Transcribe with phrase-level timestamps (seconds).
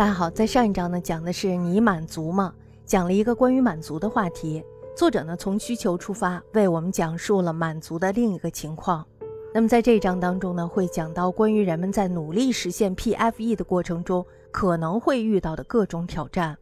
[0.00, 2.54] 大家好，在上一章呢讲的是你满足吗？
[2.86, 4.64] 讲了一个关于满足的话题。
[4.96, 9.06] 作者呢从需求出发，为我们讲述了满足的另一个情况。
[9.52, 16.56] 那么在这一章当中呢，会讲到关于人们在努力实现 PFE 的过程中可能会遇到的各种挑战。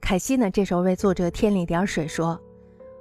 [0.00, 2.40] 凯西呢这时候为作者添了一点水，说：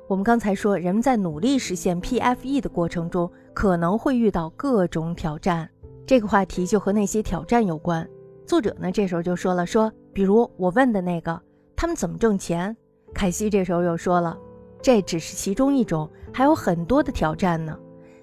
[0.09, 5.69] 我们刚才说人们在努力实现 PFE 的过程中可能会遇到各种挑战，
[6.05, 8.05] 这个话题就和那些挑战有关。
[8.45, 11.41] 作者呢，这时候就说了，说，比如我问的那个，
[11.75, 12.75] 他们怎么挣钱？
[13.13, 14.37] 凯西这时候又说了，
[14.81, 17.77] 这只是其中一种，还有很多的挑战呢。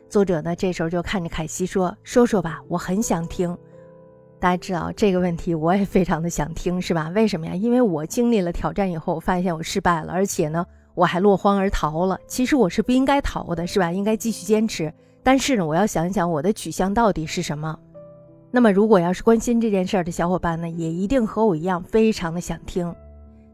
[0.08, 3.56] 作者呢，这时候就看着凯西说，说说吧，我很想听。
[4.38, 7.10] 大家知道这个问题，我也非常的想听，是吧？
[7.14, 7.54] 为什么呀？
[7.54, 12.18] 因为我经历了挑战以后，我发现我失败了，而且呢，我还落荒而逃了。
[12.26, 13.90] 其实我是不应该逃的，是吧？
[13.90, 14.92] 应该继续坚持。
[15.22, 17.78] 但是呢，我要想一想我的取向到底是什么。
[18.52, 22.92] 那么，如果要是关心这件事儿的小伙伴呢，也一定和我一样非常的想听。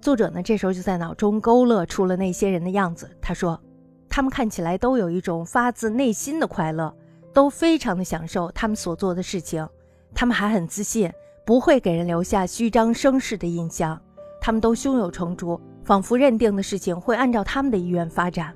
[0.00, 3.10] 作者呢，这时候就在脑中勾勒出了那些人的样子。
[3.20, 3.60] 他说，
[4.08, 6.94] 他们看起来都有一种发自内心的快乐，
[7.34, 9.68] 都非常的享受他们所做的事情。
[10.14, 11.12] 他们还很自信，
[11.44, 14.00] 不会给人留下虚张声势的印象。
[14.40, 18.54] 他们都胸有成竹，仿佛认定的事情会按照他们的意愿发展。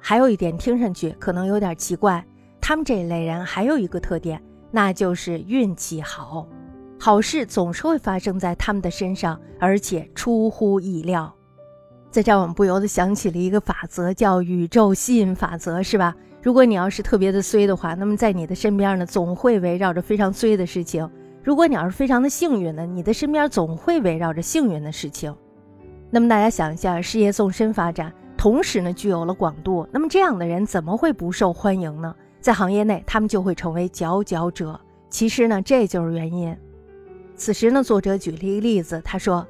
[0.00, 2.24] 还有一点听上去可能有点奇怪，
[2.58, 4.42] 他们这一类人还有一个特点。
[4.74, 6.48] 那就是运气好，
[6.98, 11.32] 好事总是会发生在他们的身上，而且出乎意料。
[12.10, 16.16] 在这儿，我们不由得想起了一个法则，叫宇宙吸引法则，是吧？
[16.42, 21.06] 如果你要是特别的衰的话，那么在你的身边呢，总会围绕着非常衰的事情；
[21.44, 25.34] 如果你要是非常的幸运呢，你的身边总会围绕着幸运的事情。
[26.10, 32.14] 那么大家想一下，事业纵深发展，同时呢具有了广度，那么这样的人怎么会不受欢迎呢？
[32.42, 34.78] 在行业内，他们就会成为佼佼者。
[35.08, 36.54] 其实呢，这就是原因。
[37.36, 39.46] 此时呢，作者举了一个例子，他说，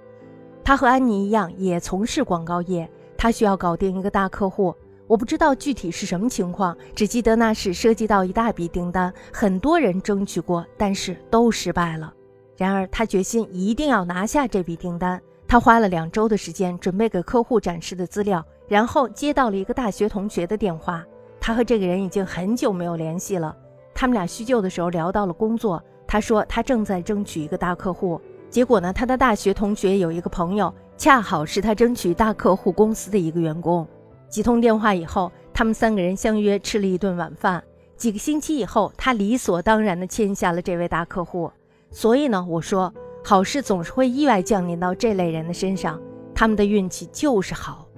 [0.62, 2.88] 他和安妮一样，也从事广告业。
[3.16, 4.74] 他需要搞定一个大客户，
[5.06, 12.12] 我不知道具体是什么情况，只记得那是涉及到一大笔订单，很多人争取过，但是都失败了。
[12.58, 15.18] 然而，他决心一定要拿下这笔订单。
[15.48, 21.04] 他花了两周的时间准备给客户展示的资料，然后接到了一个大学同学的电话。
[21.44, 23.54] 他和这个人已经很久没有联系了。
[23.92, 25.82] 他们俩叙旧的时候聊到了工作。
[26.06, 28.20] 他说他正在争取一个大客户。
[28.48, 33.84] 结果呢，他的大学同学有一个朋友，恰好是他争取大客户公司的一个员工。
[34.28, 37.60] 几通电话以后，他们三个人相约吃了一顿晚饭。
[37.96, 41.50] 几个星期以后，他理所当然地签下了这位大客户。
[41.90, 42.94] 所以呢，我说
[43.24, 46.00] 好事总是会意外降临到这类人的身上，
[46.32, 47.88] 他们的运气就是好。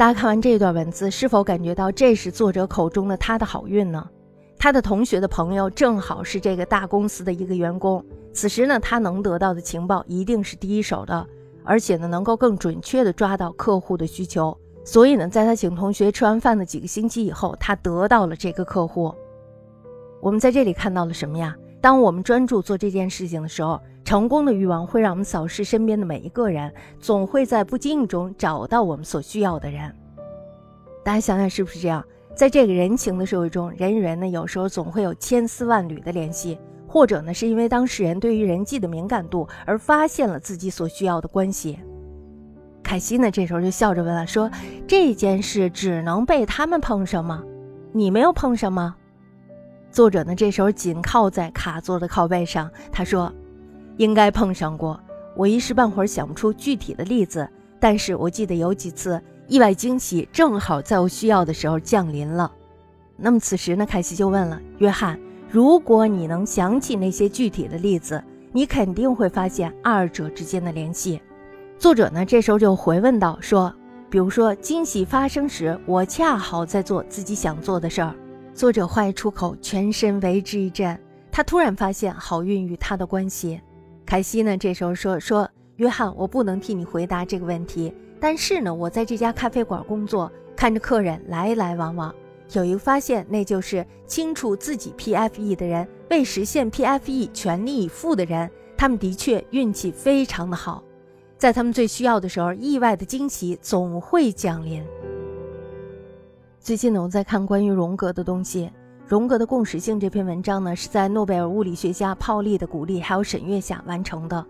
[0.00, 4.08] 大家看完这段文字，是否感觉到这是作者口中的他的好运呢？
[4.58, 8.02] 他的同学的朋友正好是这个大公司的一个员工，
[8.32, 11.26] 此时呢，他能得到的情报一定是第一手的，
[11.64, 14.56] 而且呢，能够更准确地抓到客户的需求。
[14.86, 19.14] 所以呢，在他请同学吃完饭的几个星期以后，他得到了这个客户。
[20.22, 21.54] 我们在这里看到了什么呀？
[21.80, 29.94] 当我们专注做这件事情的时候，成功的欲望会让我们扫视身边的每一个人，总会在不经意中找到我们所需要的人。
[31.02, 32.04] 大家想想是不是这样？
[32.34, 41.78] 在这个人情的社会中，人与人呢，有时候总会有千丝万缕的联系，或者呢，是因为当事人对于人际的敏感度而发现了自己所需要的关系。
[42.82, 44.50] 凯西呢，这时候就笑着问了，说
[44.86, 47.42] ：“这件事只能被他们碰上吗？
[47.92, 48.96] 你没有碰上吗？”
[49.90, 53.32] 作者呢，这时候紧靠在卡座的靠背上，他说
[53.98, 54.98] ：“应该碰上过，
[55.36, 57.48] 我一时半会儿想不出具体的例子，
[57.80, 62.52] 但是我记得有几次意外惊喜正好在我需要的时候降临了。”
[63.18, 65.18] 那么此时呢，凯西就问了约翰
[65.50, 68.22] ：“如果你能想起那些具体的例子，
[68.52, 71.20] 你肯定会发现二者之间的联系。”
[71.78, 73.74] 作者呢，这时候就回问道：“说，
[74.08, 78.14] 比如说惊喜发生时，我恰好在做自己想做的事儿。”
[78.60, 80.94] 作者话一出口，全身为之一震。
[81.32, 83.58] 他突然发现好运与他的关系。
[84.04, 87.90] 凯西呢，这时候说：“说约翰，我不能替你回答这个问题。
[88.20, 92.14] 但是呢，我在这家咖啡馆工作，看着客人来来往往，
[92.52, 100.84] 有一个发现，那就是清楚自己 PFE 的人，为实现 PFE 全力以赴的人，他们的确运气非常的好，
[101.38, 104.84] 在他们最需要的时候，意外的惊喜总会降临。”
[106.62, 108.70] 最近呢，我在看关于荣格的东西。
[109.06, 114.44] 荣格的共识性这篇文章呢，是在诺贝尔物理学家泡利的鼓励还有审阅下完成的。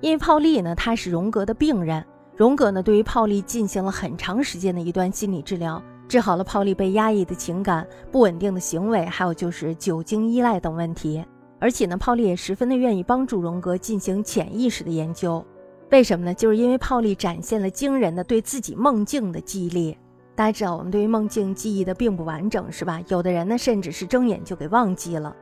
[0.00, 2.02] 因为泡利呢，他是荣格的病人。
[2.36, 11.24] 荣格呢，对于泡利进行了很长时间的一段心理治疗，治好了泡利被压抑的情感、不稳定的行为，还有就是酒精依赖等问题。
[11.58, 15.44] 而且呢，泡利也十分的愿意帮助荣格进行潜意识的研究。
[15.90, 16.32] 为什么呢？
[16.32, 19.98] 就是因为泡利展现了惊人的对自己梦境的记忆力。
[20.38, 23.02] 大家知道，我们对于梦境记忆的并不完整，是吧？
[23.08, 25.34] 有的人呢，甚至是睁眼就给忘记了。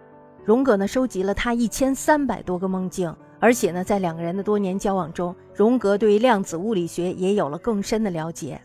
[0.42, 8.58] 荣格呢，收集了他一千三百多个梦境，而且呢，在两个人的多年交往中，荣格对于量子物理学也有了更深的了解。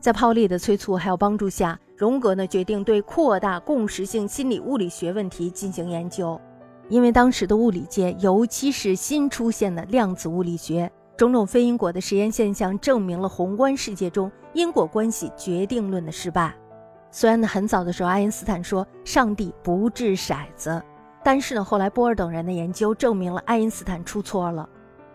[0.00, 6.38] 在泡利的催促还有帮助下，荣格呢决定对扩大共识性心理物理学问题进行研究。
[6.90, 16.54] 因为当时的物理界，尤其是新出现的量子物理学，种种非因果的实验现象，证明了宏观世界中因果关系决定论的失败。
[17.10, 20.82] 虽然呢，很早的时候，爱因斯坦说上帝不掷骰子，
[21.22, 24.66] 但是呢，后来波尔等人的研究证明了爱因斯坦出错了。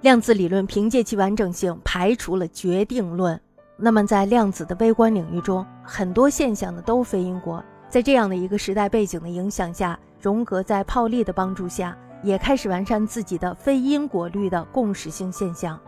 [0.02, 3.42] 量子理论凭借其完整性排除了决定论。
[3.76, 7.64] 那么，在量子的微观领域中，很多现象呢都非因果。
[7.90, 15.80] 在这样的一个时代背景的影响下，荣格在泡利的帮助下，也开始完善自己的非因果律的共识性现象。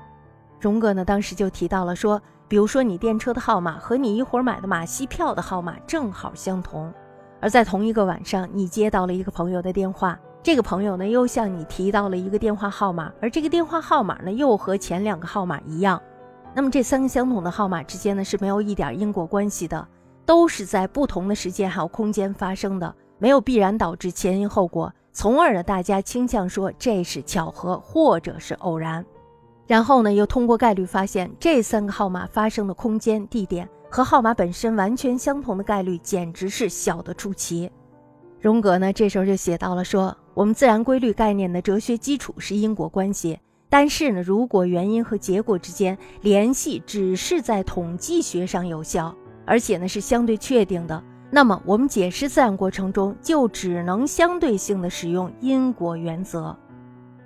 [0.60, 6.92] 荣格呢，当时就提到了说，比如说你电车的号码和你一会儿买的马戏票的号码正好相同，
[7.40, 16.02] 而在同一个晚上，你接到了一个朋友的电话，这个朋友呢又向你提到了一个电话号码，而这个电话号码呢又和前两个号码一样。
[16.56, 19.88] 那么这三个相同的号码之间呢是没有一点因果关系的，
[20.26, 29.06] 都是在不同的时间还有空间发生的，没有必然导致前因后果，从而呢大家倾向说这是巧合或者是偶然。
[29.68, 37.70] 然后呢又通过概率发现这三个号码发生的空间地点和号码本身完全相同的概率简直是小得出奇。
[38.40, 43.38] 荣格呢这时候就写到了说，我们自然规律概念的哲学基础是因果关系。
[43.70, 49.14] 但是呢，如果原因和结果之间联系只是在统计学上有效，
[49.46, 56.58] 而且呢是相对确定的，那么我们解释自然过程中就只能相对性的使用因果原则，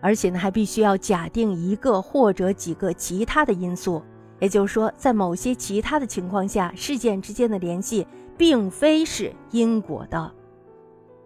[0.02, 4.02] 而且呢还必须要假定一个或者几个其他的因素，
[4.40, 8.06] 也就是说，在某些其他的情况下，事件之间的联系
[8.38, 10.32] 并非是因果的。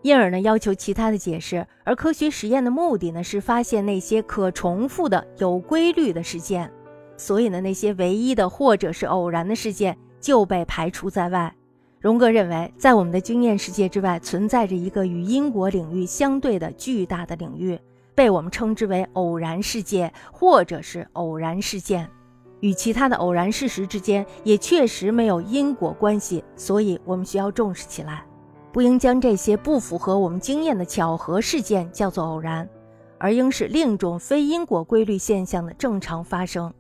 [0.01, 6.71] 因而呢，要求其他的解释，而科学实验的目的呢，是发现那些可重复的、有规律的事件，
[7.17, 11.51] 所以呢，那些唯一的或者是偶然的事件就被排除在外。
[11.99, 17.79] 荣格认为，在我们的经验世界之外，存在着一个与因果领域相对的巨大的领域，
[18.15, 22.09] 被我们称之为偶然事件或者是偶然事件，
[22.61, 28.23] 与其他的偶然事实之间也确实没有因果关系，所以我们需要重视起来。
[28.71, 32.67] 不应将这些不符合我们经验的巧合事件叫做偶然，
[33.17, 36.73] 而应是另一种非因果规律现象的正常发生。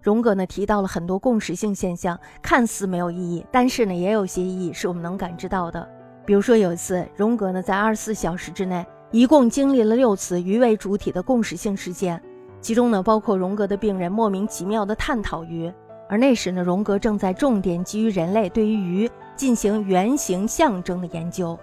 [0.00, 5.86] 荣格呢提到了很多共识性现象，看似没有意义，但是呢也有些意义是我们能感知到的。
[6.26, 8.84] 比如说有一次，荣格呢在二十四小时之内
[9.14, 12.20] 一共经历了六次鱼为主体的共识性事件，
[12.60, 15.72] 其中呢包括荣格的病人莫名其妙的探讨鱼，
[16.08, 19.08] 而那时呢荣格正在重点基于人类对于鱼。
[19.36, 21.58] 进行原型象征的研究，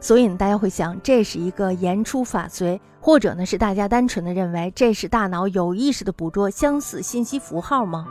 [0.00, 8.04] 所以呢，大家会想，这是一个言出法随，或者呢，是大家单纯的认为这是大脑有意识的捕捉相似信息符号吗？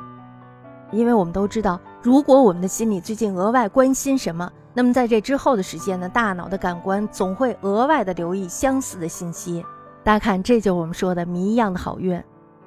[0.91, 9.65] 因为我们都知道，如果我们的心里最近额外关心什么，那么在这之后的时间呢，大脑的感官总会额外的留意相似的信息。
[10.03, 12.21] 大家看，这就是我们说的谜一样的好运。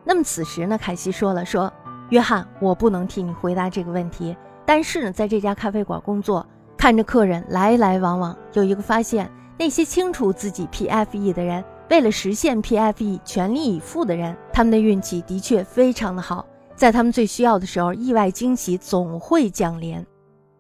[0.04, 1.72] 那么此时呢，凯西说了，说
[2.10, 4.36] 约翰，我不能替你回答这个问题。
[4.66, 6.46] 但是呢，在这家咖啡馆工作，
[6.76, 16.44] 看着客人来来往往，有一个发现：那些清楚自己 PFE 的人，为了实现 PFE 全力以赴的人，他们的运气的确非常的好。
[16.80, 20.02] 在他们最需要的时候，意外惊喜总会降临。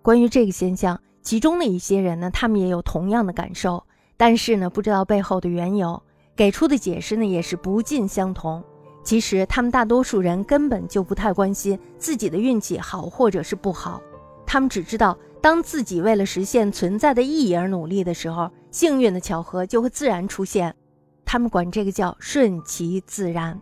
[0.02, 3.82] 关于这个现象，其中的一些人呢，他们也有同样的感受，
[4.18, 6.02] 但是呢，不知道背后的缘由，
[6.36, 8.62] 给出的解释呢，也是不尽相同。
[9.02, 14.02] 其实他们大多数人根本就不太关心自己的运气好或者是不好，
[14.44, 20.76] 他们只知道当自己为了实现存在的意义而努力的时候，幸运的巧合就会自然出现。
[21.24, 23.58] 他们管这个叫顺其自然。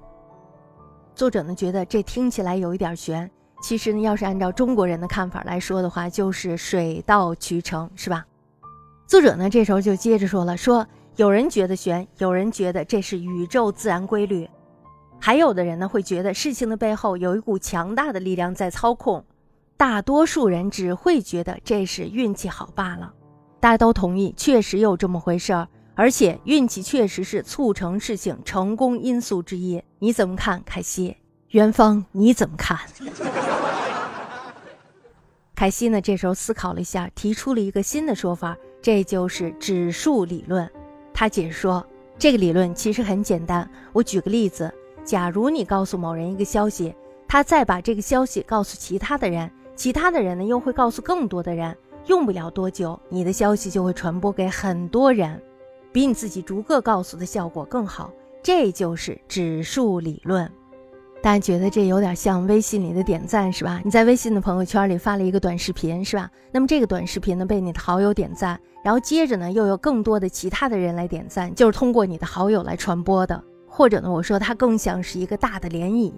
[1.19, 3.29] 作者呢觉得这听起来有一点悬，
[3.61, 8.25] 其实呢要是按照中国人的看法来说的话，就是水到渠成，是吧？
[9.09, 14.49] 作者呢这时候就接着说了，说有人觉得悬，有人觉得这是宇宙自然规律。
[15.19, 19.21] 还有的人呢，会觉得事情的背后有一股强大的力量在操控；
[19.77, 23.13] 大多数人只会觉得这是运气好罢了。
[23.59, 25.67] 大家都同意，确实有这么回事儿，
[25.99, 29.83] 而且运气确实是促成事情成功因素之一。
[29.99, 31.17] 你怎么看，凯西？
[31.49, 32.79] 元芳，你怎么看？
[35.57, 36.01] 凯西呢？
[36.01, 40.71] 这时候思考了一下，提出了一个新的说法，这就是指数理论。
[41.13, 41.85] 他解释说。
[42.17, 44.73] 这个理论其实很简单，我举个例子：
[45.05, 46.95] 假如你告诉某人一个消息，
[47.27, 51.77] 他再把这个消息告诉其他的人，其他的人呢又会告诉更多的人，
[52.07, 55.41] 用不了多久，你的消息就会传播给很多人，
[55.99, 58.09] 比你自己逐个告诉的效果更好。
[58.41, 60.49] 这就是指数理论。
[61.21, 63.83] 大家觉得这有点像微信里的点赞是吧？
[63.85, 66.31] 你在微信的朋友圈里发了一个短视频是吧？
[66.53, 73.43] 那么这个短视频呢被你的好友点赞，然后接着呢又有更多的其他的人来点赞，就是通过你的好友来传播的。
[73.67, 76.13] 或者呢我说它更像是一个大的涟漪。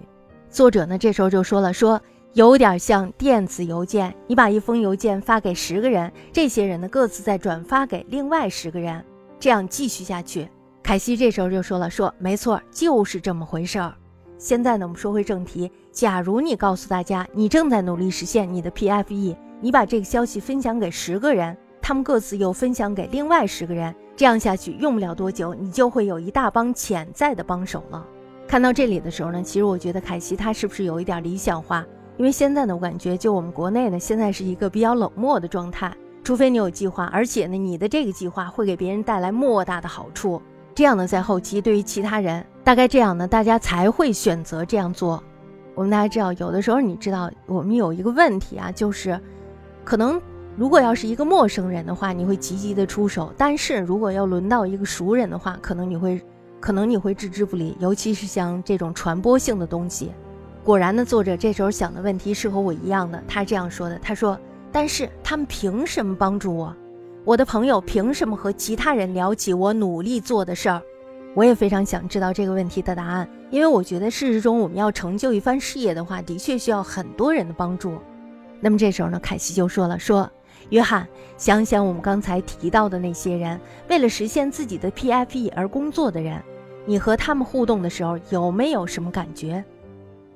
[0.47, 1.99] 作者呢这时候就说了，说
[2.33, 9.03] 有点像电子邮件，你把一封邮件发给十个人，这些人呢各自再转发给另外十个人，
[9.41, 10.47] 这样继续下去。
[10.83, 13.91] 凯西这时候就说了，说没错，就是这么回事儿。
[14.37, 15.71] 现在呢，我们说回正题。
[15.91, 28.05] 假如你告诉大家，你正在努力实现你的 PFE，你把这个消息分享给十个人，他们各自又分享给另外十个人，这样下去用不了多久，你就会有一大帮潜在的帮手了。
[28.47, 31.83] 看到这里的时候呢，其实我觉得凯西他是不是有一点理想化？
[32.15, 35.91] 因为现在呢，我感觉就我们国内呢，现在是一个比较冷漠的状态，
[36.23, 40.41] 除非你有计划，而且呢，你的这个计划会给别人带来莫大的好处。
[40.75, 45.21] 这样呢，在后期对于其他人，大概这样呢，大家才会选择这样做。
[45.73, 49.19] 我们大家知道，有的时候你知道，我们有一个问题啊，就是，
[49.83, 50.21] 可能
[50.55, 56.21] 如果要是一个陌生人的话，你会积极的出手；但是如果要轮到一个熟人的话，可能你会，
[56.59, 57.75] 可能你会置之不理。
[57.79, 60.11] 尤其是像这种传播性的东西。
[60.63, 63.21] 果然呢，作者这时候想的问题是和我一样的。
[63.27, 64.37] 他这样说的：“他说，
[64.71, 66.75] 但是他们凭什么帮助我？”
[67.23, 70.81] 我的朋友凭什么和其他人聊起我努力做的事儿？
[71.35, 77.93] 我也非常想知道这个问题的答案，因为我觉得事实中我们要成就一番事业的话，的确需要很多人的帮助。
[78.59, 80.29] 那么这时候呢，凯西就说了：“说
[80.71, 86.41] 约翰，想想我们刚才提到的那些人，为了实现自己的 PFE 而工作的人，
[86.85, 89.63] 你和他们互动的时候有没有什么感觉？”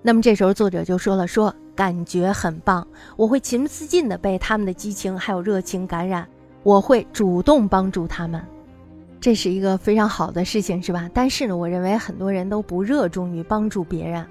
[0.01, 6.27] 那么这时候作者就说了：“说感觉很棒，我会情不自禁地被他们的激情还有热情感染。”
[6.63, 8.43] 我会主动帮助他们，
[9.21, 11.07] 这是一个非常好的事情，是吧？
[11.13, 14.25] 但是呢，我认为很多人都不热衷于帮助别人。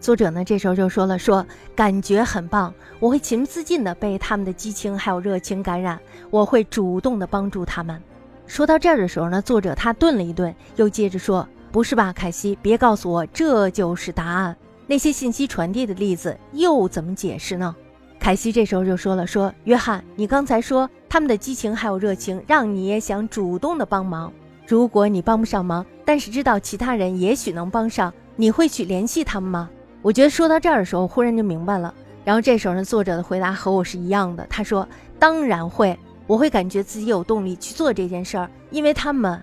[0.00, 5.96] 作者呢，这时候就说了，说感觉很棒，我会情不自禁的被他们的激情还有热情感染，
[6.30, 8.02] 我会主动的帮助他们。
[8.48, 12.58] 说到这儿的时候呢，作者他顿了一顿，又接着说：“不是吧，凯西？
[12.60, 14.56] 别告诉我这就是答案。
[14.86, 17.74] 那些信息传递的例子又怎么解释呢？”
[18.18, 24.32] 凯西这时候就说了：“说约翰，你刚才说他们的激情还有热情，让你也想主动的帮忙。
[24.66, 29.70] 如果你帮不上忙，但是知道其他人也许能帮上，你会去联系他们吗？”
[30.02, 31.94] 我觉得说到这儿的时候，忽然就明白了。
[32.24, 34.44] 然后这时候呢，作者的回答和我是一样的。
[34.48, 34.88] 他说
[35.18, 39.40] ：“当然会，我会感觉自己有动力去做这件事儿，因为他们。”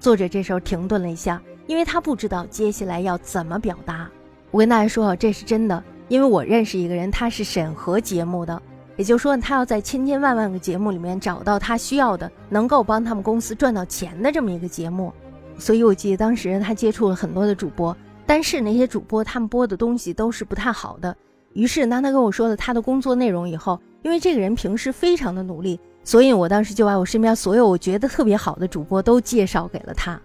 [0.00, 4.10] 作者这时候停顿了一下，因为他不知道接下来要怎么表达。
[4.50, 5.82] 我跟大家说啊，这是真的。
[6.08, 8.60] 因为我认识一个人，他是审核节目的，
[8.96, 15.12] 也就是说，他要在千千万万个节目里面找到他需要的，能够帮他们公司赚到钱的这么一个节目。
[15.56, 21.16] 所以我记得当时他接触了很多的主播，但是那些主播他们播的东西都是不太好的。
[21.52, 30.20] 于是当他跟我说了他的工作内容以后，因为这个人平时非常的努力，所以我当时就把我身边所有我觉得特别好的主播都介绍给了他。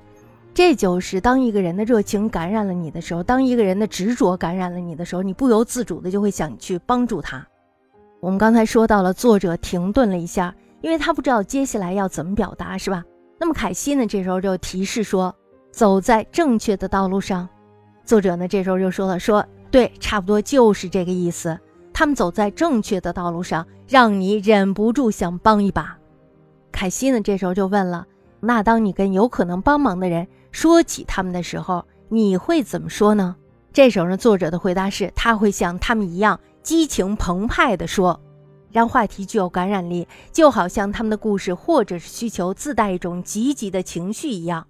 [0.55, 7.45] 这就是当一个人的热情感染了你的时候，当一个人的执着感染了你的时候，你不由自主的就会想去帮助他。
[8.21, 13.03] 我们刚才说到了，作者停顿了一下，因为他不知道接下来要怎么表达，是吧？
[13.38, 15.35] 那么凯西呢，这时候就提示说，
[15.71, 17.50] 走在正确的道路上。
[18.05, 21.59] 作者呢，这时候就说了，说对，差不多就是这个意思。
[21.91, 25.97] 他们走在正确的道路上，让你忍不住想帮一把。
[26.71, 28.07] 凯西呢，这时候就问了，
[28.39, 30.25] 那当你跟有可能帮忙的人。
[30.55, 33.35] 说起他们的时候，你会怎么说呢？
[33.74, 38.17] 这时候呢，作者的回答是，他会像他们一样激情澎湃地说，
[38.71, 44.65] 让话题具有感染力，就好像他们的故事或者是需求自带一种积极的情绪一样。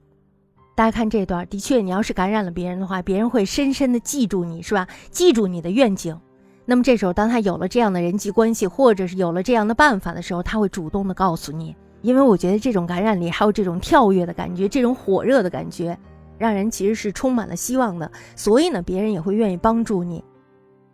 [0.73, 4.87] 大家看这段，的确，你要是感染了别人的话，别人会深深的记住你，是吧？
[5.11, 6.19] 记住你的愿景。
[6.65, 11.75] 那么这时候，当他有了这样的人际关系，或者是有了这样的办法的时候，他会主动的告诉你。
[12.05, 15.97] 因为我觉得这种感染力，还有这种跳跃的感觉，这种火热的感觉，
[16.37, 18.11] 让人其实是充满了希望的。
[18.35, 20.23] 所以呢，别人也会愿意帮助你。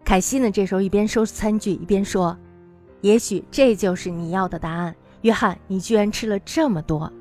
[0.05, 2.37] 凯西呢，这时候一边收拾餐具，一边说
[3.01, 7.11] ：“也许这就是你要的答案，约翰，你居然吃了这么多。”